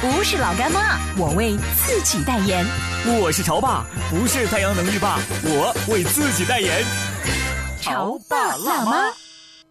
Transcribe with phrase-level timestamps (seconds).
[0.00, 2.64] 不是老干妈，我为自己代言。
[3.20, 6.84] 我是潮爸，不是太阳能浴霸，我为自己代言。
[7.80, 9.12] 潮爸辣妈。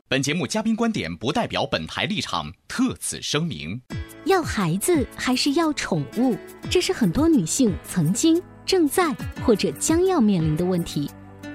[0.10, 3.82] 本节目嘉宾观点不代表本台立场，特此声明。
[4.26, 6.36] 要孩子还是要宠物？
[6.70, 8.42] 这是很多女性曾经。
[8.66, 11.10] 正在或者将要面临的问题，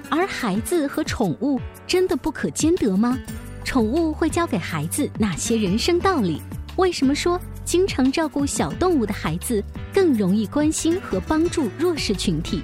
[0.08, 3.18] 而孩子和宠物真的不可兼得吗？
[3.64, 6.40] 宠物会教给孩子哪些人生道理？
[6.76, 12.62] 为什么说经常照顾小动物的孩子更容易关心和帮助弱势群体？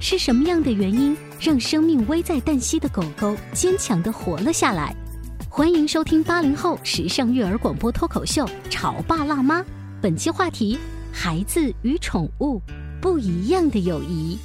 [0.00, 4.94] 是什么样的原因让生命危在旦夕的狗狗坚强地活了下来？
[5.48, 9.60] 欢迎收听八零后时尚育儿广播脱口秀《潮爸辣妈》，
[10.00, 10.78] 本期话题：
[11.12, 12.62] 孩子与宠物。
[13.00, 14.38] 不一样的友谊。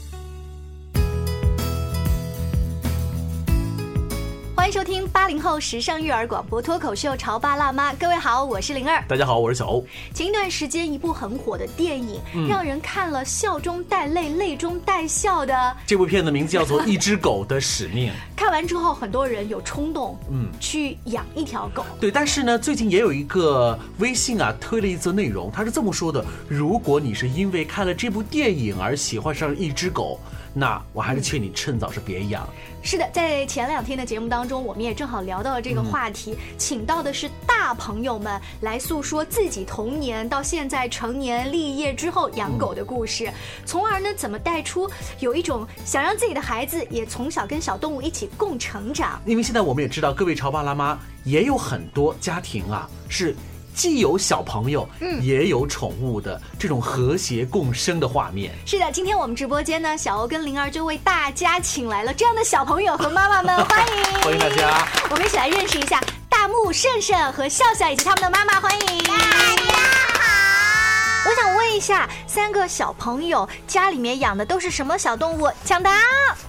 [4.65, 9.85] 欢迎收听八零后时尚育儿广播脱口秀《潮爸辣妈》，各位好，我是灵儿，大家好，我是小欧。
[10.11, 15.77] 前一段时间，一部很火的电影，让人看了笑中带泪、泪中带笑的。
[15.85, 18.09] 这部片的名字叫做《一只狗的使命》。
[18.35, 21.85] 看完之后，很多人有冲动，嗯，去养一条狗。
[21.99, 30.19] 对，但是呢，最近也有一个微信啊推了一则内容，他是这么说的：如果你是因为看了这部电影而喜欢上一只狗。
[30.57, 32.47] 那我还是劝你趁早是别养。
[32.81, 43.29] 是的，在前两天的节目当中，我们也正好聊到了这个话题，请到的是大朋友们来诉说自己童年到现在成年立业之后养狗的故事，
[43.65, 44.89] 从而呢怎么带出
[45.19, 49.21] 有一种想让自己的孩子也从小跟小动物一起共成长。
[49.25, 53.35] 因为现在我们也知道，各位潮爸辣妈也有很多家庭啊是。
[53.75, 58.53] 既有小朋友，嗯，也有宠物的这种和谐共生的画面。
[58.65, 64.87] 是的，今天我们直播间呢，小欧跟灵儿就为大家请来了这样的小朋友和妈妈们， 欢迎，欢迎大家。
[65.09, 71.29] 我们一起来认识一下大木、胜胜和笑笑以及他们的妈妈，欢迎大家好。
[71.29, 75.49] 我想问一下，三个小朋友家里面养的都是什么小动物？
[75.65, 75.91] 抢答，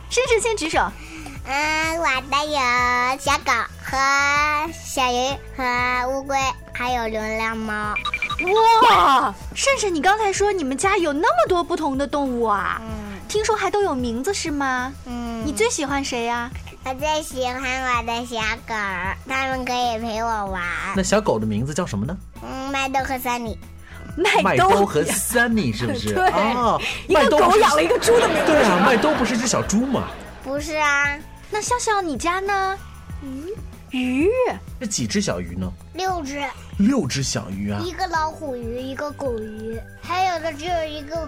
[0.09, 0.79] 胜胜先举手。
[1.47, 3.53] 嗯，我的有小狗
[3.84, 3.97] 和
[4.73, 6.37] 小鱼和乌龟。
[6.79, 7.95] 还有流浪猫，
[8.91, 9.34] 哇！
[9.55, 12.79] 胜胜，你刚才说你们家有那么多不同的动物啊？
[12.83, 14.93] 嗯，听说还都有名字是吗？
[15.07, 16.51] 嗯，你最喜欢谁呀？
[16.84, 18.37] 我最喜欢我的小
[18.69, 18.75] 狗，
[19.27, 20.63] 它们可以陪我玩。
[20.95, 22.15] 那小狗的名字叫什么呢？
[22.43, 23.59] 嗯，麦兜和三米。
[24.19, 26.13] 麦兜和三米是不是？
[26.15, 26.27] 对，
[27.09, 28.53] 一个狗养了一个猪的名字。
[28.53, 30.09] 对啊，麦兜不是只小猪吗？
[30.45, 31.19] 不是啊。
[31.56, 32.78] 那笑笑，你家呢？
[33.22, 33.56] 鱼。
[33.91, 34.31] 鱼？
[34.78, 35.67] 这几只小鱼呢？
[35.94, 36.44] 六只。
[36.77, 37.81] 六只小鱼啊！
[37.83, 41.27] 一个老虎鱼，一个狗鱼，还有的只有一个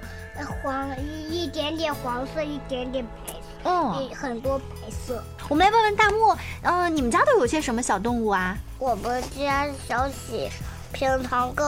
[0.62, 5.25] 黄一一点点黄色，一点点白色，嗯，很多白色。
[5.49, 8.55] 我们来问问大木，嗯，你们家都有些什么小动物啊？
[8.78, 10.50] 我们家小喜
[10.93, 11.67] 平常跟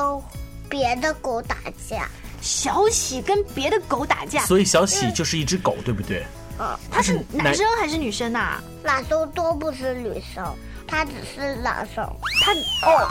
[0.69, 1.57] 别的狗打
[1.89, 2.07] 架。
[2.43, 6.27] 小喜跟别的狗打架，所以小喜就是一只狗，对不对？
[6.61, 8.61] 嗯，它是男生还是女生呐？
[8.85, 10.45] 哪都都不是女生。
[10.87, 12.05] 他只是男生，
[12.45, 12.53] 他
[12.91, 13.07] 哦，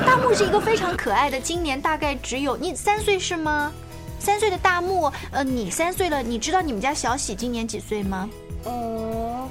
[0.06, 3.70] 大木是一个非常可爱的，今年大概只有你三岁是吗？
[4.18, 8.26] 三岁的大木，呃，你三岁了，你知道你们家小喜今年几岁吗？
[8.64, 9.46] 嗯，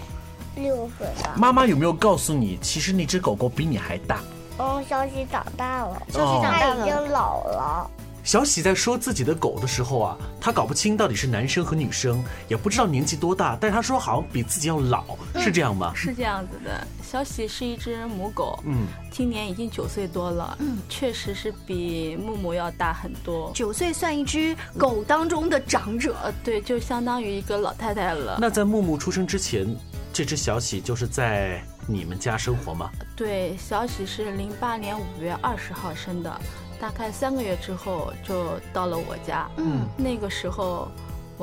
[0.56, 1.36] 六岁了。
[1.36, 4.20] 妈妈有没有告诉你，其实那只狗狗比你还大？
[4.58, 7.92] 嗯，小喜长大了，小喜长大了，已经老了。
[8.24, 15.04] 小喜在说自己的狗的时候啊，他搞不清到底是男生和女生，也不知道年纪多大，但是他说好像比自己要老，
[15.36, 15.92] 是这样吗？
[15.94, 23.52] 是这样子的，小喜是一只母狗，嗯，今年已经九岁多了，嗯，确实是比木木要大很多。
[23.54, 26.16] 九岁算一只狗当中的长者，
[26.46, 28.38] 对，就相当于一个老太太了。
[28.40, 29.76] 那在木木出生之前，
[30.14, 32.90] 这只小喜就是在你们家生活吗？
[33.18, 36.42] 对，小喜是零八年五月二十号生的。
[36.84, 40.92] 大概三个月之后就到了我家，嗯，那个时候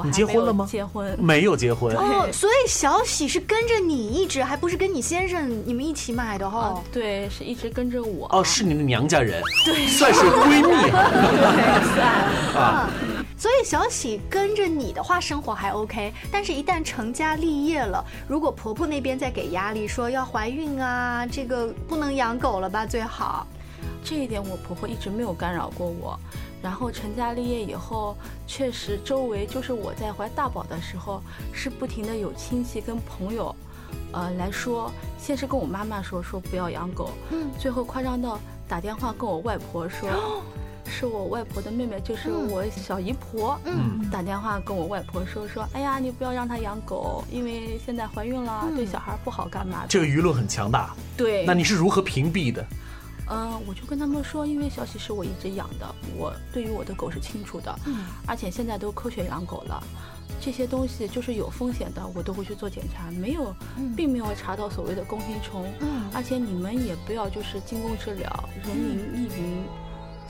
[0.04, 0.69] 你结婚了吗？
[0.70, 6.78] 结婚没有结婚哦，所以小喜是跟着你一直，还不是跟你先生你们一起买的哈？
[6.92, 8.28] 对，是一直跟着我。
[8.32, 10.90] 哦，是你的娘家人，对，算是闺蜜
[12.54, 12.90] 啊。
[13.38, 22.84] 所以小喜跟着你的话，生活还 OK，但是一旦成家立业了，如果婆婆那边再给压力，说要怀孕啊，这个不能养狗了吧？
[22.84, 23.46] 最好。
[24.05, 26.19] 这一点我婆婆一直没有干扰过我。
[26.62, 28.14] 然后成家立业以后，
[28.47, 31.23] 确实周围就是我在怀大宝的时候，
[31.55, 33.56] 是不停的有亲戚跟朋友，
[34.12, 38.38] 呃来说，先是跟我妈妈说说不要养狗，嗯，最后夸张到
[38.69, 40.43] 打电话跟我外婆说，
[40.85, 49.88] 是我外婆的妹妹，就是我小姨婆，嗯，打电话跟我外婆说说，哎呀，你不要让她养狗，因为现在怀孕了，对小孩不好，干嘛的？
[49.88, 52.62] 这个舆论很强大，对，那你是如何屏蔽的？
[53.31, 59.82] 嗯，我就跟他们说，因为小喜是我一直养的，我对于我的狗是清楚的，嗯，而且现在都科学养狗了，
[60.41, 63.55] 这些东西就是有风险的，我都会去做检查，没有，
[63.97, 69.62] 并没有查到所谓的弓形虫，嗯，而且你们也不要就是惊弓之鸟，人云亦云。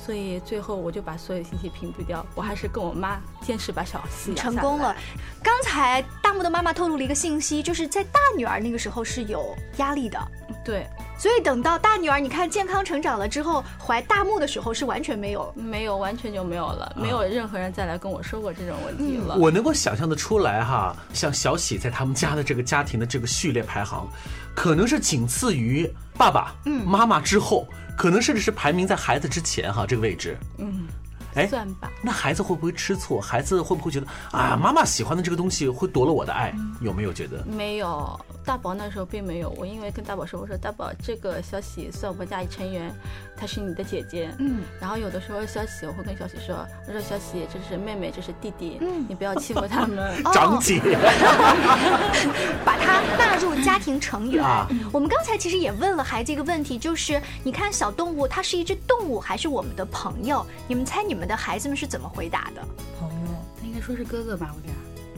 [0.02, 4.96] 所以最后我就把所有信息屏蔽掉，我还是跟我妈坚持把小喜成功了。
[5.42, 10.18] 刚才大木的妈妈透露了一个信息，就是在大女儿那个时候是有压力的。
[10.64, 10.88] 对，
[11.20, 19.36] 所以等到大女儿你看健康成长了之后，怀大木的时候是完全没有，没有，完全就没有了，没有任何人再来跟我说过这种问题了。
[19.36, 24.08] 我能够想象的出来哈，像小喜在他们家的这个家庭的这个序列排行，
[24.54, 25.86] 可能是仅次于
[26.16, 26.54] 爸爸、
[26.86, 27.68] 妈妈之后。
[27.98, 30.34] 可能甚至是排名在孩子之前哈，这个位置。
[30.56, 30.88] 嗯。
[31.34, 31.90] 哎，算吧。
[32.02, 33.20] 那孩子会不会吃醋？
[33.20, 36.52] 孩子会不会觉得啊，妈妈喜欢的这个东西会夺了我的爱？
[36.80, 37.44] 有没有觉得？
[37.44, 39.50] 没有，大宝那时候并没有。
[39.50, 42.94] 我因为跟大宝说，我说大宝，这个消息算我们家一成员，
[43.40, 44.30] 她是你的姐姐。
[44.38, 44.60] 嗯。
[44.78, 50.22] 然后有的时候小喜，我会跟小喜说，我说小喜，这是妹妹，这是弟弟，嗯，你不要欺负他们。
[50.34, 50.78] 长姐。
[52.62, 54.44] 把他纳入家庭成员。
[54.92, 60.44] 我们刚才其实也问了孩子一个问题，就是你看小动物，它是一只动物还是我们的朋友？
[60.68, 61.30] 你们猜你们？
[61.30, 62.66] 的孩子们是怎么回答的？
[62.98, 63.26] 朋友，
[63.60, 64.52] 他应该说是哥哥吧？
[64.52, 64.74] 我俩，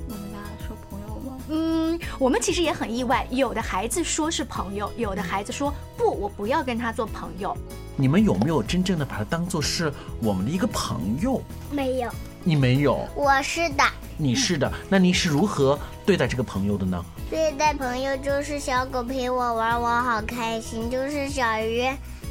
[0.08, 1.38] 我们俩说朋友吗？
[1.48, 7.56] 嗯，我们其实也很意外，有的孩子说是朋友，有的孩子说不，我不要跟他做朋友。
[7.96, 11.42] 你们有没有真正的把他当做是我们的一个朋友？
[11.70, 12.10] 没有，
[12.42, 13.84] 你没有，我是的，
[14.16, 14.70] 你是的。
[14.88, 17.04] 那你是如何对待这个朋友的呢？
[17.30, 20.90] 对待朋友就是小狗陪我玩，我好开心。
[20.90, 21.86] 就是小鱼，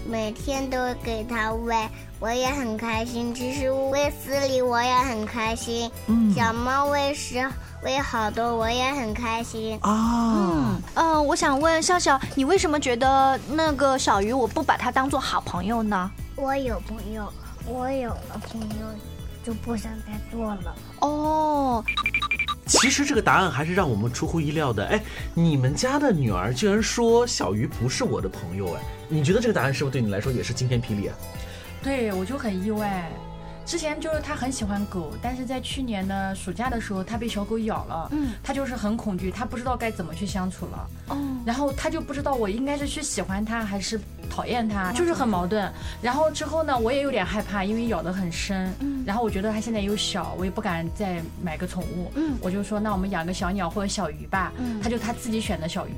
[0.05, 1.75] 每天都给它喂。
[2.19, 5.89] 我也很开心，其实喂饲里我也很开心。
[6.05, 7.43] 嗯，小猫喂食
[7.83, 9.75] 喂好多，我也很开心。
[9.81, 16.11] 啊，嗯嗯，我想问笑笑，你为什么觉得那个小鱼我不把它当做好朋友呢？
[16.35, 17.33] 我有朋友，
[17.65, 18.85] 我有了朋友
[19.43, 20.75] 就不想再做了。
[20.99, 21.83] 哦，
[22.71, 24.85] 其实这个答案还是让我们出乎意料的。
[24.85, 25.01] 哎，
[25.33, 31.15] 你们家的女儿居然说小鱼不是我的朋友，哎，你觉得这个答案是不是对你来说也是惊天霹雳啊？
[31.83, 33.11] 对，我就很意外。
[33.71, 38.09] 之前就是他很喜欢狗，但是在去年的暑假的时候，他被小狗咬了。
[38.11, 40.89] 嗯，他就是很恐惧，他不知道该怎么去相处了。
[41.07, 43.97] 哦，然后他就不知道我应该是去喜欢他还是
[44.29, 45.71] 讨厌他，就是很矛盾。
[46.01, 48.69] 然后之后呢，我也有点害怕，因为咬得很深。
[48.81, 52.11] 嗯，然后我觉得他现在又小，我也不敢再买个宠物。
[52.15, 54.51] 嗯，我就说那我们养个小鸟或者小鱼吧。
[54.57, 55.93] 嗯，他就他自己选的小鱼。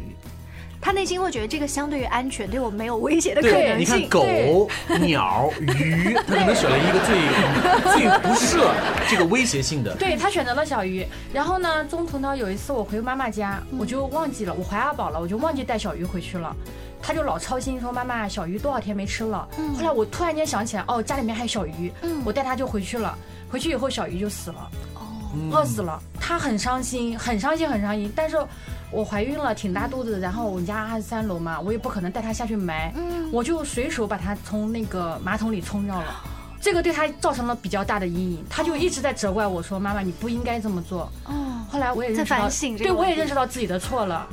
[0.84, 3.80] 他内心会觉得这个相对于安全，对我没有威胁的可能性。
[3.80, 7.16] 你看狗、鸟、鱼，他可能选了一个最
[7.96, 8.74] 最不设
[9.10, 9.96] 这个威胁性的。
[9.96, 16.54] 对他选择了小鱼，然后呢，中途呢有一次我回妈妈家，我就忘记了我怀二宝了，我就忘记带小鱼回去了。
[17.02, 19.48] 他就老操心说妈妈小鱼多少天没吃了。
[19.78, 21.94] 后来我突然间想起来，哦，家里面还有小鱼，
[22.26, 23.18] 我带他就回去了。
[23.50, 24.70] 回去以后小鱼就死了，
[25.50, 25.98] 饿死了。
[26.20, 28.12] 他很伤心，很伤心，很伤心。
[28.14, 28.38] 但是。
[28.94, 32.94] 我怀孕了，挺大肚子，然后我们家二十三楼嘛，我也不可能带他下去埋，
[33.32, 36.24] 我就随手把他从那个马桶里冲掉了，
[36.62, 42.48] 这个对他造成了比较大的阴影，他就一直在责怪我说：“妈妈，你不应该这么做。”哦，后来我也认识到，
[42.78, 44.28] 对我也认识到自己的错了，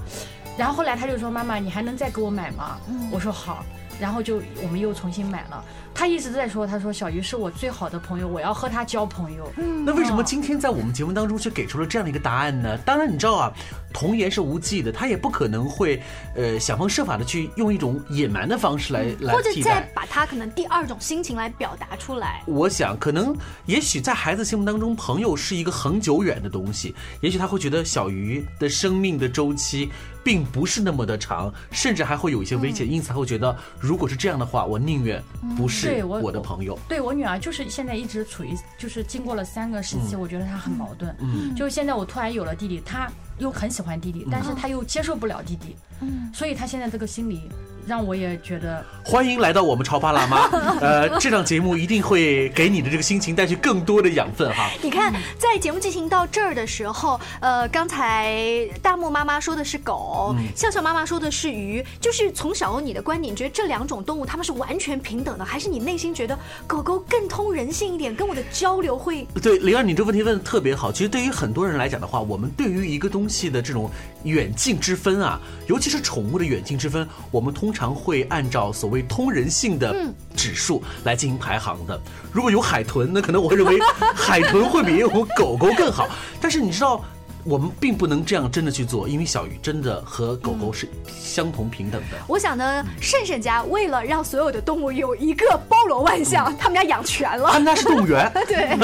[0.59, 2.77] 然后后来他就说：“妈妈，你还能再给我买吗？”
[3.11, 3.65] 我说：“好。”
[4.01, 5.65] 然后就我们又重新买了。
[5.93, 9.53] 他一直在说，他说小鱼是我最好的朋友，我要和他交朋友。
[9.57, 12.79] 嗯那为什么今天在我们节目当中却给出了这样的一个答案呢？
[12.79, 13.53] 当然你知道啊，
[13.93, 16.01] 童言是无忌的，他也不可能会
[16.35, 19.51] 呃想方设法的去用一种隐瞒的方式来来或者。
[19.63, 22.43] 再把他可能第二种心情来表达出来。
[22.47, 26.95] 我想，可能也许在孩子心目当中，朋友是一个很久远的东西。
[27.21, 29.91] 也许他会觉得小鱼的生命的周期
[30.23, 35.23] 并不是那么的长，甚至还会有一些危险，因此他会觉得，如果是这样的话，我宁愿
[35.57, 36.79] 不是我我的朋友。
[36.89, 41.15] 对我女儿就是现在一直处于，就是经过了三个时期，我觉得她很矛盾。
[41.21, 41.55] 嗯。
[41.55, 47.49] 就是现在我突然有了弟弟，她又很喜欢弟弟，但是她又接受不了弟弟，嗯，所以她现在这个心理
[47.91, 50.47] 让我也觉得欢迎来到我们潮爸辣妈，
[50.81, 54.71] 呃，这档节目一定会给你的这个心情带去更多的养分哈。
[54.81, 70.93] 你看，在节目进行到这儿的时候，呃，刚才大木妈妈说的是狗，笑笑妈妈说的是鱼，就是从小有你的观点，觉得这两种动物它们是完全平等的，还是你内心觉得狗狗更通人性一点，跟我的交流会对，灵儿，你这问题问的特别好。
[70.93, 73.91] 其实对于很多人来讲的话，我们对于一个东西的这种
[74.23, 79.95] 远近之分啊，尤其是宠物的远近之分，我们通常会按照所谓通人性的
[80.35, 81.99] 指数来进行排行的。
[82.33, 83.79] 如果有海豚，那可能我会认为
[84.13, 86.09] 海豚会比有狗狗更好。
[86.41, 87.05] 但是你知道。
[87.43, 92.19] 我们并不能这样真的去做，因为小鱼真的和狗狗是相同平等的。
[92.29, 97.49] 我想呢，胜胜家为了让所有的动物有一个包罗万象，他们家养全了。
[97.51, 98.77] 他们家是动物园， 对，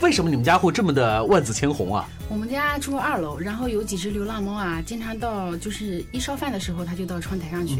[0.00, 2.04] 为什么你们家会这么的万紫千红啊？
[2.28, 7.78] 我们家住二楼，然后有几只流浪猫啊，经常到就是一烧饭的时候，它就到窗台上去。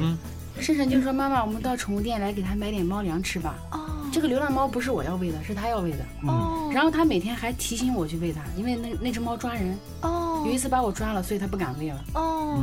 [0.61, 3.81] 胜胜就说：“妈妈，我们到宠物店来给它买点猫粮吃吧。”哦
[4.13, 5.99] 这个流浪猫不是我要喂的，是它要喂的。
[6.29, 9.77] 哦然后它每天还提醒我去喂它，因为那那只猫抓人。
[10.03, 12.63] 哦有一次把我抓了，所以它不敢喂了，哦，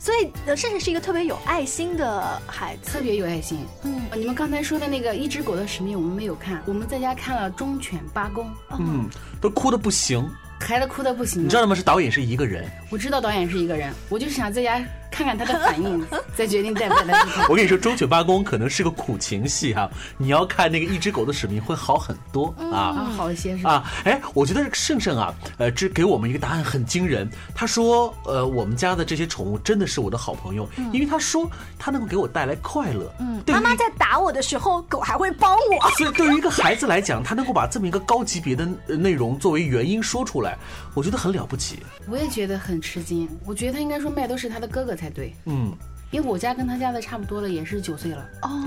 [0.00, 2.90] 所以呃，胜胜是一个特别有爱心的孩子。
[2.90, 3.58] 特别有爱心。
[3.84, 8.46] 嗯呃你们刚才说的那个一只狗的使命，我们没有看，我们在家看了《忠犬八公》，
[8.80, 9.08] 嗯，
[9.40, 10.28] 都哭的不行。
[10.60, 11.44] 孩子哭的不行。
[11.44, 11.74] 你知道吗？
[11.76, 12.68] 是导演是一个人。
[12.90, 16.04] 我知道导演是一个人，我就是想在家看看他的反应，
[16.36, 17.48] 再决定带不带他去看。
[17.48, 22.78] 我跟你说，《忠犬八公》可能是个苦情戏哈、你要看那个《一只狗的使命》会好很多啊。
[22.78, 23.70] 啊，好一些是吧？
[23.70, 27.28] 啊，哎，我觉得这个胜胜啊，呃，这给我们一个答案很惊人。
[27.54, 33.12] 他说，呃，我们家的这些宠物真的是我的好朋友，因为他说他能够给我带来快乐。
[33.20, 35.90] 嗯，对妈妈在打我的时候，狗还会帮我。
[35.98, 40.56] 所以对于一个孩子来讲，他能够把这么一个高级别的呃内容作为原因说出来，
[40.94, 41.78] 我觉得很了不起。
[42.08, 45.72] 我也觉得很吃惊，我觉得他应该说麦都是他的哥哥才对，嗯，
[46.10, 48.64] 因为我家跟他家的差不多了，也是九岁了，哦，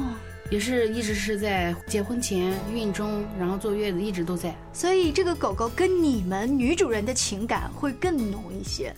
[0.49, 4.55] 也是一直是在结婚前、孕中，然后坐月子一直都在。
[4.71, 8.95] 所以这个狗狗跟你们女主人的情感会更浓一些。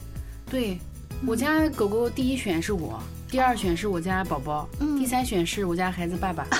[0.49, 0.77] 对，
[1.25, 4.99] 我家狗狗第一选是我，第二选是我家宝宝，嗯。
[4.99, 6.47] 第三选是我家孩子爸爸。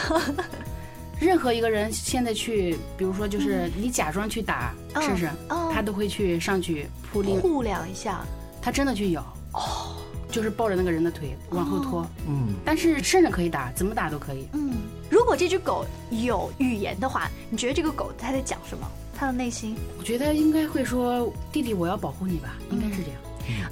[1.22, 8.26] 任何一个人现在去，比如说就是你假装去打嗯试试，哦他都会去上去扑另，护两一下，
[8.62, 9.22] 他真的去咬，
[9.54, 9.96] 哦，
[10.34, 12.06] 就是抱着那个人的腿往后拖。
[12.28, 14.48] 嗯，但是甚至可以打，怎么打都可以。
[14.54, 14.74] 嗯，
[15.10, 18.86] 如果这只狗有语言的话，你觉得这个狗它在讲什么？
[19.16, 19.76] 它的内心？
[20.00, 23.22] 我觉得应该会说：“弟弟，我要保护你吧。”应该是这样。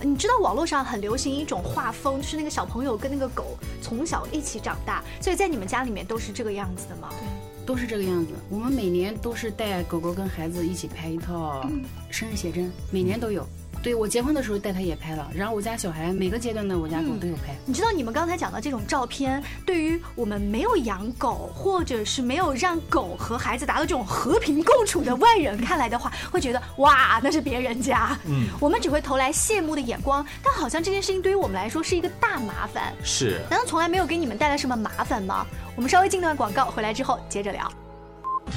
[0.03, 7.09] 你知道网络上很流行一种画风，就是那个小朋友跟那个狗从小一起长大，所以在你们家里面都是这个样子的吗？
[7.09, 7.27] 对
[7.65, 8.33] 都是这个样子。
[8.49, 11.65] 我们每年都是带狗狗跟孩子一起拍一套
[12.09, 13.47] 生日写真，每年都有。
[13.81, 17.55] 对我结婚的时候带他也拍了，然后我家小孩每个阶段的我家狗都有拍。
[17.65, 28.17] 你知道你们刚才讲的这种照片，对于我们没有养狗，或者是没有让狗和孩子达到这种和平共处的外人看来的话，会觉得哇，那是别人家。
[28.25, 32.93] 嗯，我们只会投来羡慕的眼光，但好像这件事情对于我们来说是一个大麻烦。
[33.03, 33.41] 是。
[33.49, 35.45] 难道从来没有给你们带来什么麻烦吗？
[35.75, 37.71] 我们稍微进段广告，回来之后接着聊。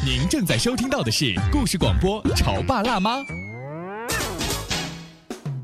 [0.05, 3.19] 您正在收听到的是故事广播《潮爸辣妈》。《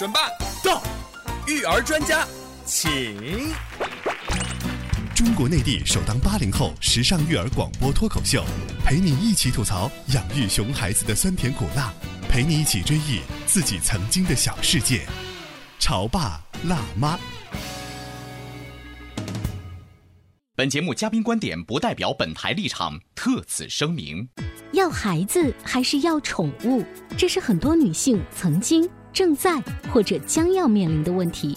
[0.00, 0.30] 准爸
[0.64, 0.82] 到，
[1.46, 2.26] 育儿专家
[2.64, 3.52] 请。
[5.14, 8.42] 中国内地首档八零后时尚育儿广播脱口秀，
[8.82, 11.92] 陪你一起吐槽养育熊孩子的酸甜苦辣，
[12.30, 15.02] 陪你一起追忆自己曾经的小世界。
[15.78, 17.18] 潮爸辣妈。
[20.56, 24.26] 本节目嘉宾观点不代表本台立场，特此声明。
[24.72, 26.82] 要孩子还是要宠物？
[27.18, 29.62] 这是很多女性曾经、正在
[29.92, 31.56] 或者将要面临的问题。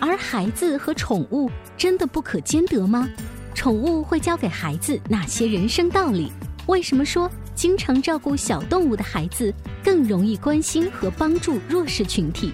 [0.00, 3.08] 而孩子和宠物真的不可兼得吗？
[3.54, 6.30] 宠物会教给孩子哪些人生道理？
[6.66, 9.52] 为什么说经常照顾小动物的孩子
[9.82, 12.52] 更容易关心和帮助弱势群体？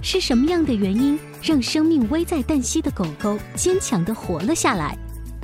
[0.00, 4.96] 是什么样的原因让生命危在旦夕的狗狗坚强地活了下来？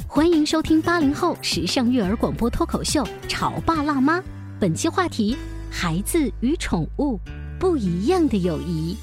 [0.06, 4.20] 欢迎收听八零后时尚育儿广播脱口秀《潮爸辣妈》，
[4.60, 5.36] 本期话题：
[5.70, 7.20] 孩子与宠物
[7.64, 8.94] 不一样的友谊。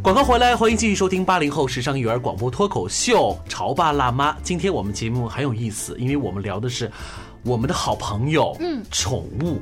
[0.00, 4.30] 广告回来，欢迎继续收听八零后时尚育儿广播脱口秀《潮爸辣妈》。
[4.44, 6.88] 今天我们节目很有意思，因为我们聊的是
[7.44, 9.60] 我们的好朋友，嗯，宠物。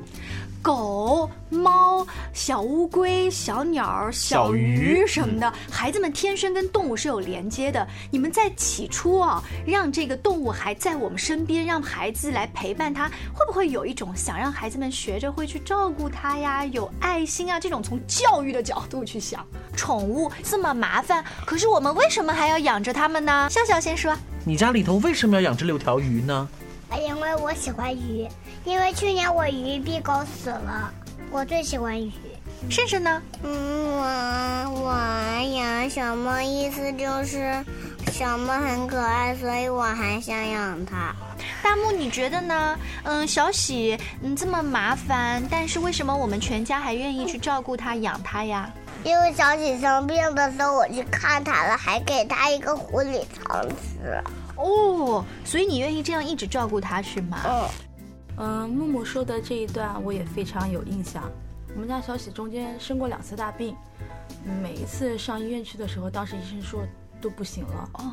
[0.62, 7.84] 狗、猫、小乌龟、小鸟、小鱼什么的，孩子们天生跟动物是有连接的。
[8.12, 17.58] 你们在起初啊，让这个动物还在我们身边，让孩子来陪伴它，会不会有一种想让孩子们学着会去照顾它呀，有爱心啊？
[17.58, 23.48] 这种从教育的角度去想，宠物这么麻烦，可是我们为什么还要养着它们呢？
[23.50, 26.48] 笑笑先说，你家里头为什么要养这六条鱼呢？
[26.96, 28.28] 因为我喜欢鱼，
[28.64, 30.92] 因为去年我鱼币狗死了，
[31.30, 32.12] 我最喜欢鱼。
[32.70, 33.20] 甚至呢？
[33.42, 34.94] 嗯，我我
[35.56, 37.64] 养小猫，意思就是
[38.12, 41.12] 小猫很可爱，所以我还想养它。
[41.60, 42.78] 大木，你觉得呢？
[43.02, 48.70] 嗯，小喜，嗯，这么麻烦，但是为什么我们全家还愿意去照顾它、养它呀？
[49.02, 54.22] 因为小喜生病的时候，我去看它了，还给它一个狐狸肠吃。
[54.56, 57.38] 哦，所以你愿意这样一直照顾它是吗？
[57.44, 57.68] 嗯，
[58.38, 61.30] 嗯，木木说的这一段我也非常有印象。
[61.74, 63.74] 我们家小喜中间生过两次大病，
[64.62, 66.82] 每一次上医院去的时候，当时医生说
[67.18, 68.12] 都不行了哦，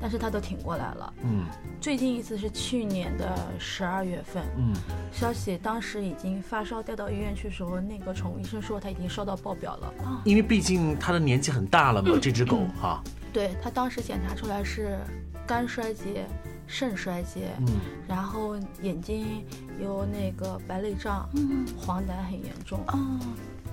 [0.00, 1.12] 但是他都挺过来了。
[1.24, 1.44] 嗯，
[1.80, 4.44] 最近一次是去年的十二月份。
[4.56, 4.72] 嗯，
[5.10, 9.92] 小喜当时已经发烧，带到医院去的时候，那个宠物医生说他已经烧到爆表了。
[10.24, 13.02] 因为毕竟他的年纪很大了嘛，这只狗哈。
[13.32, 15.00] 对他当时检查出来是。
[15.46, 16.26] 肝衰竭、
[16.66, 17.66] 肾衰竭，嗯，
[18.08, 19.44] 然后眼睛
[19.80, 23.18] 有那个白内障，嗯，黄疸很严重，哦，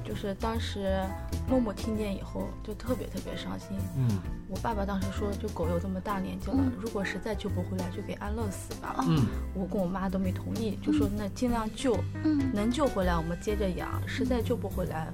[0.03, 1.01] 就是当时
[1.47, 15.07] 默默听见以后就特别特别伤心，嗯，我爸爸当时说，就狗有这么大年纪了，如果实在救不回来，就给安乐死吧，嗯，我跟我妈都没同意，就说那尽量救，嗯，能救回来我们接着养，实在救不回来。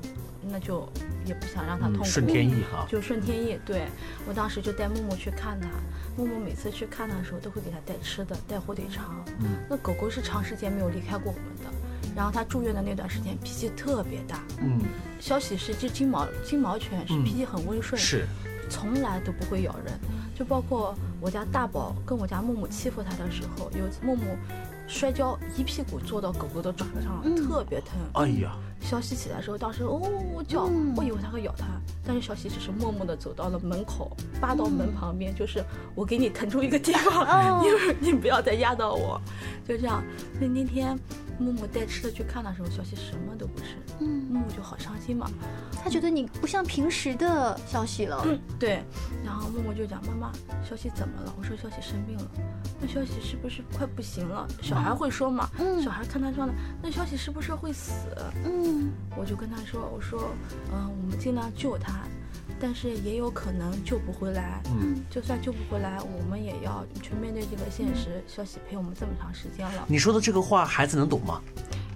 [0.50, 0.88] 那就
[1.26, 3.60] 也不想让他痛苦，顺天意哈，就顺天意。
[3.66, 3.88] 对
[4.28, 5.68] 我当时就带木木去看他，
[6.16, 9.24] 木木每次去看他的时候都会给他带吃的，带火腿肠。
[9.40, 14.44] 嗯，那狗狗是长时间没有离开过我们的，然后它住院的那段时间脾气特别大。
[14.62, 14.80] 嗯，
[15.20, 18.26] 消息是只金毛金毛犬，是脾气很温顺，是，
[18.70, 20.00] 从来都不会咬人。
[20.36, 24.38] 就包括我家大宝跟我家木木欺负它的时候，有木木
[24.88, 27.98] 摔跤一屁股坐到狗狗的爪子上，特别疼。
[28.14, 28.56] 哎呀！
[28.82, 30.02] 小喜起来的时候，当时哦
[30.48, 31.66] 叫，我以为它会咬它，
[32.06, 35.64] 但是小喜只是默默地走到了门口，扒到门旁边，就是
[35.94, 37.28] 我给你腾出一个地方，
[37.62, 39.22] 你你不要再压到我，
[39.68, 40.04] 就这样。
[40.38, 40.98] 所以那天。
[41.40, 45.30] 木木带吃的去看的时候，小喜什么都不吃，嗯，木木就好伤心嘛，
[45.84, 48.84] 他觉得你不像平时的小喜了，嗯，对，
[49.24, 50.32] 然后木木就讲妈妈，
[50.68, 51.34] 小喜怎么了？
[51.38, 52.32] 我说小喜生病了，
[52.82, 54.48] 那小喜是不是快不行了？
[54.62, 57.92] 小孩会说嘛，嗯，小孩看他状态，那小喜是不是会死？
[58.44, 60.32] 嗯，我就跟他说，我说，
[60.74, 62.02] 嗯，我们尽量救他。
[62.60, 68.24] 但是也有可能救不回来，嗯，就算救不回来，我们也要去面对这个现实。
[68.28, 71.42] 小喜陪我们这么长时间了，你说的这个话，孩子能懂吗？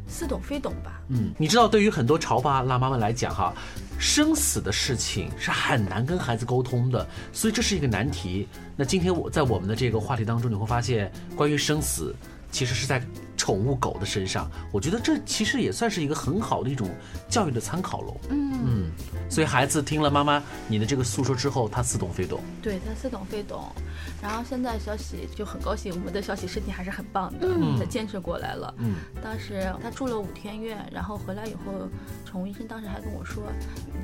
[0.07, 1.01] 似懂非懂吧。
[1.07, 3.53] 嗯，你知道，对于很多潮爸辣妈们来讲，哈，
[3.97, 8.45] 生死的事情是很难跟孩子沟通的，所以这是一个难题。
[8.75, 12.13] 那今天我在我们的这个话题当中，你会发现，关于生死，
[12.51, 13.01] 其实是在。
[13.37, 16.87] 宠物狗的身上，我觉得这其实也算是一个很好的一种
[17.27, 18.15] 教育的参考喽。
[18.29, 18.91] 嗯嗯，
[19.31, 22.39] 所以孩子听了妈妈你的这个诉说之后，他似懂非懂。
[22.61, 23.73] 对他似懂非懂，
[24.21, 27.47] 然后现在小喜就很高兴，我们的小喜身体还是很棒的，
[27.79, 28.71] 他坚持过来了。
[28.77, 31.89] 嗯，当时他住了五天院，然后回来以后，
[32.23, 33.41] 宠物医生当时还跟我说，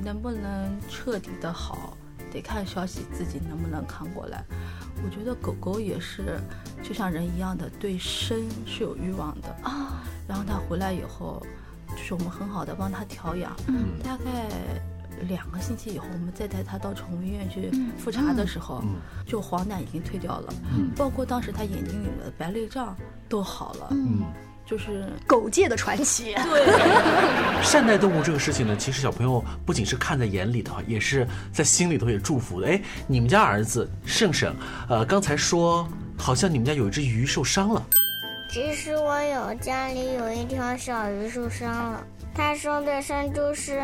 [0.04, 1.96] 能不能彻底的好。
[2.30, 4.44] 得看小喜自己能不能扛过来。
[5.04, 6.40] 我觉得狗狗也是，
[6.82, 10.02] 就像人一样的，对生是有欲望的啊。
[10.26, 11.44] 然后它回来以后，
[11.90, 13.54] 就是我们很好的帮它调养。
[13.66, 13.98] 嗯。
[14.02, 14.48] 大概
[15.28, 18.82] 两个星期以后，我们再带它到宠物医院去复查的时候，
[19.26, 20.54] 就黄疸已经退掉了。
[20.76, 20.90] 嗯。
[20.96, 22.96] 包括当时它眼睛里的白内障
[23.28, 23.88] 都好了。
[23.92, 24.22] 嗯。
[24.68, 26.34] 就是狗界的传奇。
[26.34, 26.66] 对，
[27.64, 32.68] 善待动物这个事情呢，其实小朋友不仅是看在眼里的，也是在心里头也祝福的。
[32.68, 34.54] 哎，你们家儿子胜胜，
[34.88, 37.82] 呃，刚才说好像你们家有一只鱼受伤了。
[38.50, 42.04] 其实我有家里有一条小鱼受伤了，
[42.34, 43.82] 它受的伤就是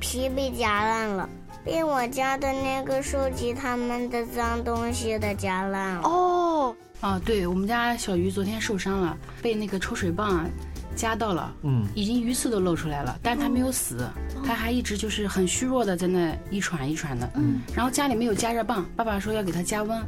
[0.00, 1.28] 皮被夹烂了，
[1.64, 6.02] 被我家的那个收集它们的脏东西的夹烂了。
[6.02, 10.46] 哦，啊，对我们家小鱼昨天受伤了，被那个抽水泵啊
[10.94, 14.08] 夹到了，嗯，已经鱼刺都露出来了，但是它没有死，
[14.46, 20.00] 它还一直就是很虚弱的在那一喘一喘的，嗯，然后家里没有加热棒，爸爸说要给它加温，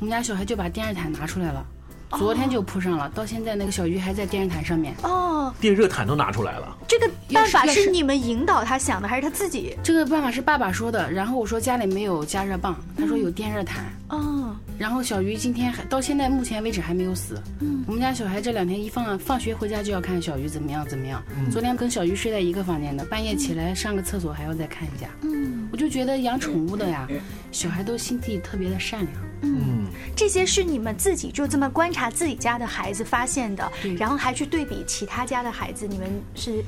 [0.00, 1.64] 我们家小孩就把电热毯拿出来了。
[2.12, 4.94] 昨天就铺上了，到现在那个小鱼还在电热毯上面。
[5.02, 6.74] 哦，电热毯都拿出来了。
[6.88, 9.76] 这个办法是是你们引导他想的，还是他自己？
[9.82, 13.84] 这个办法是爸爸说的，然后我说家里没有加热棒，他说有电热毯。
[14.08, 17.40] 哦，然后小鱼今天还到现在目前为止还没有死。
[17.60, 21.22] 嗯，我们家小孩这两天一放放学回家就要看小鱼怎么样怎么样。
[21.50, 25.08] 昨天跟小鱼睡在一个房间的，半夜起来上个厕所还要再看一下。
[25.22, 27.06] 嗯，我就觉得养宠物的呀，
[27.52, 29.12] 小孩都心地特别的善良。
[29.42, 36.64] 嗯，这些是你们自己就这么观察自己家的孩子发现的，然后还去对比其他家的孩子，你们是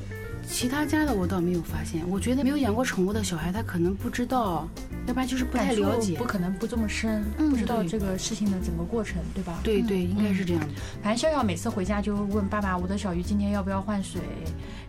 [0.51, 4.69] 其他家的我倒没有发现，我觉得没有养过宠物的小孩他可能不知道，
[5.07, 6.17] 要不然就是不太了解。
[6.17, 9.61] 不可能不这么深，嗯不知道这个事情的整个过程，对吧？
[9.63, 10.69] 对对，应该是这样的。
[11.03, 14.21] 反正笑笑每次回家就问爸爸：“我的小鱼今天要不要换水？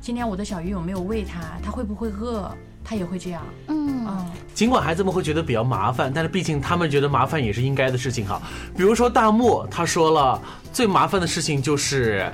[0.01, 1.39] 今天我的小鱼有没有喂它？
[1.63, 2.51] 它会不会饿？”
[2.83, 3.43] 他也会这样。
[3.67, 8.41] 嗯嗯，尽管孩子们会觉得比较麻烦，但是毕竟他们觉得麻烦也是应该的事情哈。
[8.75, 10.41] 比如说大漠，他说了
[10.73, 12.27] 最麻烦的事情就是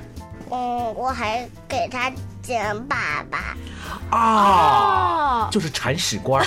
[0.50, 2.10] 嗯，我还给它
[2.48, 2.96] 剪粑
[3.30, 3.36] 粑。
[4.10, 6.42] 啊，哦，就是铲屎官。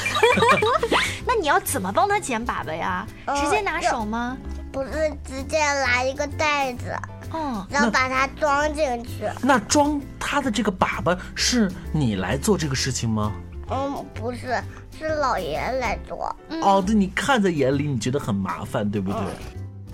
[1.28, 3.06] 那你要怎么帮他捡粑粑呀？
[3.26, 4.36] 呃直接拿手吗？
[4.72, 4.92] 不是
[5.24, 6.98] 直接拿一个袋子，
[7.32, 9.30] 哦，然后把它装进去。
[9.44, 13.32] 那装他的这个粑粑是你来做这个事情吗？
[13.70, 14.60] 嗯，不是，
[14.98, 16.36] 是老爷来做。
[16.64, 19.22] 哦，对，你看在眼里，你觉得很麻烦，对不对？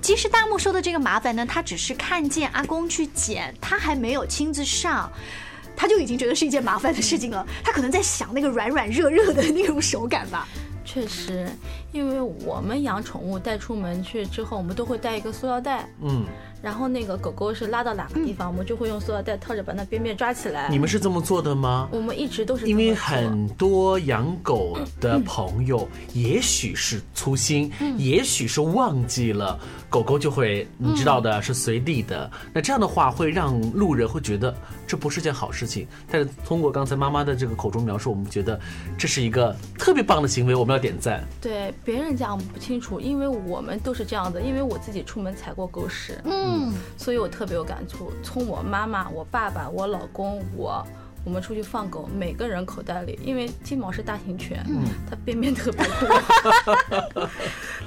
[0.01, 5.11] 其实大木说的这个麻烦呢，他只是看见阿公去捡，他还没有亲自上。
[5.77, 10.45] 他就已经觉得是一件麻烦的事情了，他可能在想那个软软热热的那种手感吧。
[10.83, 11.47] 确实，
[11.91, 16.25] 因为我们养宠物带出门去之后，我们都会带一个塑料袋，嗯，
[16.61, 20.69] 然后那个狗狗是拉到哪个地方，我们就会用塑料袋套着把那边边抓起来。
[20.69, 21.87] 你们是这么做的吗？
[21.91, 32.29] 我们一直都是这因为很多养狗的朋友，也许是粗心，也许是忘记了，狗狗就会，你知道的，是随地的。
[32.53, 35.87] 那这样的话，会让路人会觉得这不是件好事情。
[36.09, 38.59] 但是通过刚才妈妈的这个口中描述，我们觉得
[38.97, 41.23] 这是一个特别棒的行为，我们要点赞。
[41.41, 46.46] 对别人家我们不清楚，因为我们都是这样的，因为我自己出门踩过狗屎，嗯，
[46.97, 48.11] 所以我特别有感触。
[48.23, 50.85] 从我妈妈、我爸爸、我老公、我。
[51.25, 57.29] 我们出去放狗，每个人口袋里，因为金毛是大型犬，嗯它便便特别多，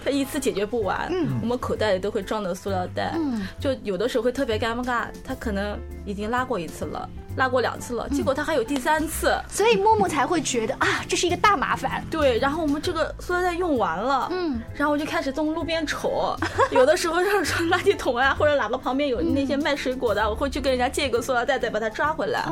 [0.04, 12.04] 它一次解决不完，我们口袋里都会装的塑料袋，嗯就有的时候会特别尴尬，它可能已经拉过一次了，拉过两次了，结果他还有第三次，所以木木才会觉得啊，这是一个大麻烦。
[12.10, 16.36] 对，然后我们这个塑料袋用完了，嗯，然后我就开始从路边瞅，
[16.72, 22.44] 有的时候让说垃圾桶啊，或者哪个旁边有那些卖水果的，我会去跟人家借一个塑料袋，再把它抓回来。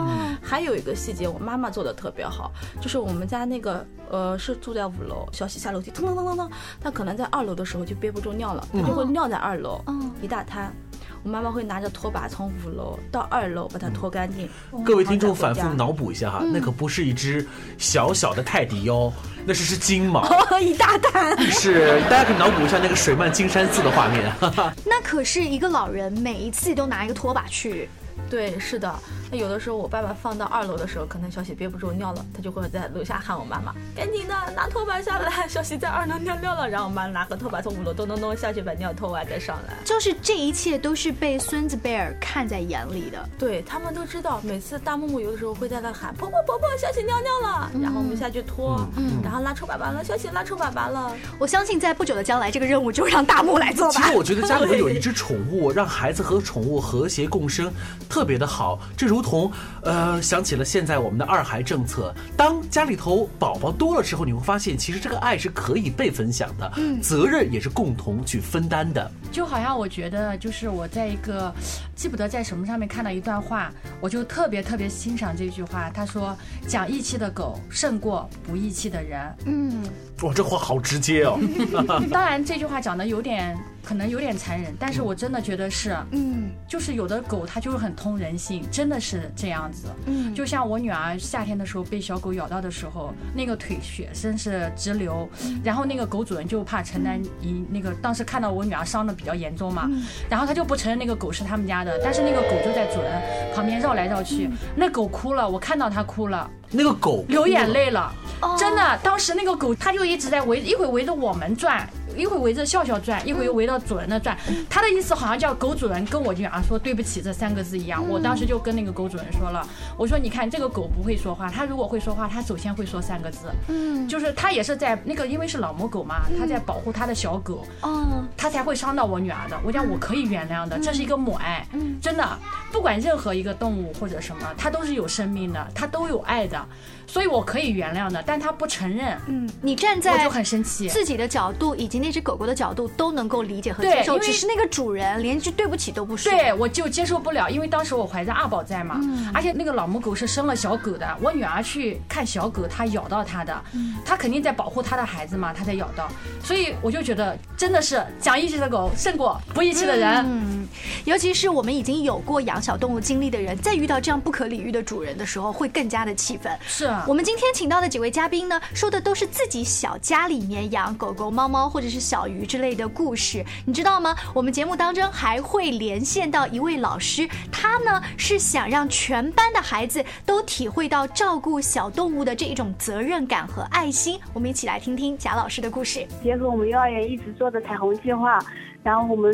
[0.43, 6.49] 还有一个细节，我妈妈做的特别好，就是我们家那个呃是住在五楼，小喜下楼梯，噔噔噔噔噔，
[6.81, 10.11] 她可能在二楼的时候就憋不住尿了，她就会尿在二楼，嗯。
[10.21, 10.75] 一大滩。
[11.23, 14.49] 我妈妈会拿着拖把从五楼到二楼把它拖干净。
[14.85, 19.13] 各位听众反复脑补一下哈，那可不是一只小小的泰迪哟，
[19.45, 20.27] 那是只金毛。
[20.61, 24.31] 一大滩，是，大家可以脑补一下那个水漫金山寺的画面。
[24.41, 24.75] 哈哈。
[24.85, 27.89] 那可是一个老人每一次都拿一个拖把去。
[28.31, 28.95] 对，是的。
[29.31, 39.75] 那有的时候我爸爸放到二楼的时候，可能小喜憋不住尿了，他就会在楼下喊我妈妈：“赶紧的，拿拖把下来，小喜在二楼尿尿了。”然后我妈拿个拖把从五楼咚咚咚下去把尿拖完再上来。
[39.85, 43.29] 就是这一切都是被孙子贝尔看在眼里的。
[43.39, 47.71] 对他们都知道，每次大木木有的时候会在那喊：“婆婆婆婆，小喜尿尿了。
[47.83, 51.15] 然后我们下去拖，嗯然后拉臭粑粑了，小喜拉臭粑粑了。
[51.39, 54.01] 我相信在不久的将来，这个任务就让大木来做吧。
[54.01, 57.71] 其实我觉得家里头有一 只宠物，让孩子和宠物和谐共生，
[58.09, 58.79] 特别的好。
[58.97, 59.51] 这如同，
[59.83, 69.11] 呃，想起了现在我们的二孩政策，当家里头宝宝多了之后，你会发现，其实这个爱是可以被分享的，嗯责任也是共同去分担的。
[69.31, 71.55] 就好像我觉得，就是我在一个
[71.95, 75.91] 记不得在什么上面看到一段话，我就特别特别欣赏这句话。
[75.91, 79.83] 他说：“讲义气的狗胜过不义气的人。”嗯，
[80.23, 81.39] 哇，这话好直接哦。
[82.11, 89.89] 当然，这句话讲的有点可能有点残忍，但是我真的觉得是，嗯，就是有的狗它就是很通人性，真的是这样子。
[90.07, 90.35] 嗯。
[90.35, 95.29] 就像我女儿夏天的时候被小狗咬到的时候，那个腿血真是直流，
[95.65, 99.91] 然后那个狗主人就怕承担一那个，当时看到我女儿伤的比较严重嘛，
[100.29, 103.23] 然后他就不承认那个狗是他们家的，但是那个狗就在主人
[103.55, 106.51] 旁边绕来绕去，那狗哭了，我看到它哭了。
[106.71, 108.13] 那个狗流眼泪了，
[108.59, 111.89] 真的，当时那个狗它就一直在围，一会围着我们转。
[112.19, 114.37] 一会围着笑笑转，一会又围到主人那转。
[114.69, 118.05] 他的意思好像叫狗主人跟我女儿说对不起这三个字一样。
[118.09, 123.49] 我当时就跟那个狗主人说了，我说你看这个狗不会说话，它如果会说话，它首先会说三个字。
[123.69, 129.59] 嗯，就是它也是在那个，因为是老母狗嘛，它在保护它的小狗，哦，它才会伤到我女儿的。
[129.65, 131.67] 我讲我可以原谅的，这是一个母爱，
[132.01, 132.39] 真的，
[132.73, 136.65] 不管任何一个动物或者什么，它都是有生命的，它都有爱的，
[137.09, 138.23] 所以我可以原谅的。
[138.25, 146.31] 但他不承认，嗯，你站在我就很生气，自己的角度以及那只狗狗的角度都能够理解和接受，只是那个主人连句对不起都不说。
[146.31, 153.65] 对，我就接受不了，因为当时我怀着二宝在嘛，嗯而且那个老母狗是生了小狗的，我女儿去看小狗，它咬到它的，
[154.05, 156.09] 它肯定在保护它的孩子嘛，它才咬到，
[156.45, 160.09] 所以我就觉得真的是讲义气的狗胜过不义气的人。
[160.27, 160.69] 嗯，
[161.05, 166.53] 尤其是我们已经有过养小动物经历的人，在遇到这样不可理喻的主人的时候，会更加的气愤。
[166.67, 173.45] 是啊，我们今天请到的几位嘉宾呢，说的都是自己小家里面养狗狗、猫猫或者是小鱼之类的故事。
[173.65, 174.17] 你知道吗？
[174.35, 184.19] 我们节目当中还会连线到一位老师，他呢是想让全班的孩子都体会到照顾小动物的这一种责任感和爱心。
[184.33, 186.07] 我们一起来听听贾老师的故事。
[186.23, 188.39] 结合我们幼儿园一直做的彩虹计划，
[188.89, 189.31] 然后我们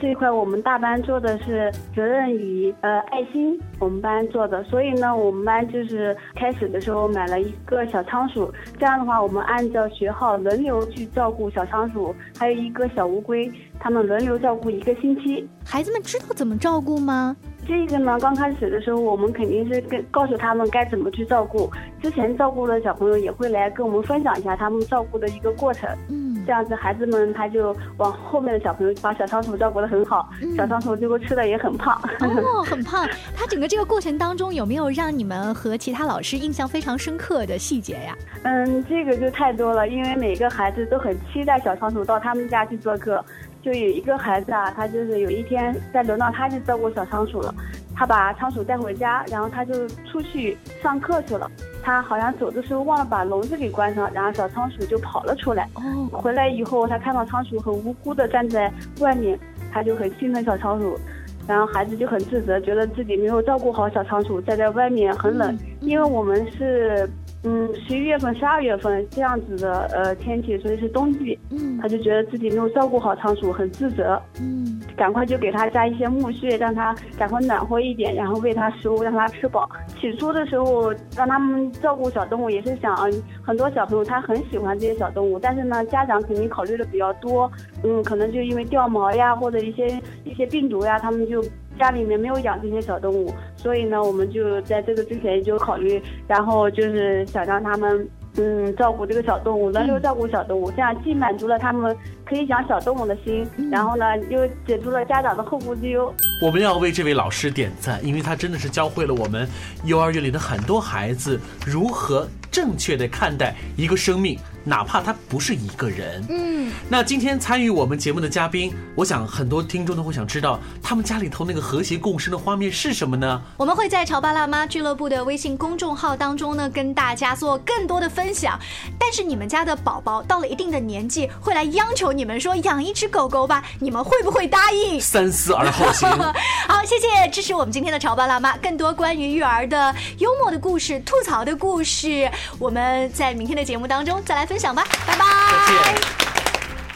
[0.00, 15.48] 这一块我们大班做的是责任与呃爱心，我们班做的，所以呢，我们班就是开始的时候买了一个小仓鼠，这样的话，我们按照学号轮流去照顾小仓鼠，还有一个小乌龟，他们轮流照顾一个星期。
[15.64, 17.36] 孩子们知道怎么照顾吗？
[17.68, 21.70] 这个呢，刚开始的时候，我们肯定是跟告诉他们该怎么去照顾。
[22.02, 25.86] 之前照顾的小朋友也会来跟我们分享一下他们照顾的一个过程。
[26.08, 30.26] 嗯，这样子孩子们他就往后面的小朋友把小仓鼠照顾得很好，
[30.56, 31.94] 小仓鼠最后吃的也很胖。
[32.20, 33.06] 哦，很胖。
[33.36, 38.16] 他整个这个过程当中有没有让你们和其他老师印象非常深刻的细节呀？
[38.44, 43.22] 嗯，这个就太多了，因为每个孩子都很期待小仓鼠到他们家去做客。
[43.62, 47.54] 就有一个孩子啊，他就是有一天在轮到他去照顾小仓鼠了，
[47.94, 51.50] 他把仓鼠带回家，然后他就出去上课去了。
[51.82, 55.68] 他好像走的时候忘了把笼子给关上，然后小仓鼠就跑了出来。
[55.74, 59.38] 哦，回来以后，他看到仓鼠很无辜的站在外面，
[59.72, 60.98] 他就很心疼小仓鼠。
[61.46, 67.08] 然后孩子就很自责，觉得自己没有照顾好小仓鼠，站在外面很冷，因为我们是
[67.44, 71.38] 嗯十一月份、十二月份这样子的呃天气，所以是冬季。
[71.50, 74.20] 嗯，他就觉得自己没有照顾好仓鼠，很自责。
[74.40, 79.68] 嗯，赶快就给它加一些木屑，让它赶快暖和一点，然后喂它食物，让它吃饱。
[80.00, 82.96] 起初的时候，让他们照顾小动物，也是想
[83.42, 87.50] 很多小朋友他很喜欢这些小动物，但是呢，家长肯定考虑的比较多，
[87.84, 89.86] 嗯，可能就因为掉毛呀，或者一些
[90.24, 91.42] 一些病毒呀，他们就。
[91.78, 101.94] 家里面没有养这些小动物，所以呢，我们就在这个之前就考虑，然后就是想让他们嗯照顾这个小动物，轮流照顾小动物，这样既满足了他们
[102.24, 106.14] 可以养小动物的心，然后呢又解除了家长的后顾之忧。
[106.40, 109.46] 我们要为这位老师点赞，因为他真的是教会了我们
[109.84, 116.26] 幼儿园里的很多孩子如何正确的看待一个生命，哪怕他不是一个人。
[116.28, 123.40] 嗯，那今天参与我们节目的嘉宾，我想很多听众都会想知道，他们家里头那个和谐共生的画面是什么呢？
[123.56, 128.58] 我们会在潮爸辣妈俱乐部的微信公众号当中呢，跟大家做更多的分享。
[128.98, 135.00] 但是你们家的宝宝到了一定的年纪，会来央求你们说养一只狗狗吧，你们会不会答应？
[135.00, 136.10] 三思而后行。
[136.66, 138.56] 好，谢谢支持我们今天的潮爸辣妈。
[138.56, 144.84] 更多关于育儿的幽默的故事、吐槽的故事，我们在明天的节目当中再来分享吧。
[145.06, 145.24] 拜拜。
[145.66, 146.02] 再见。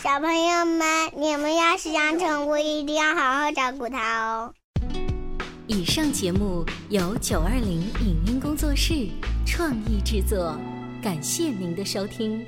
[0.02, 4.52] 小朋友们，你们要是养宠物，一定要好好照顾它哦。
[5.68, 9.08] 以上节目由九二零影音工作室
[9.46, 10.56] 创意制作，
[11.02, 12.44] 感谢您的收听。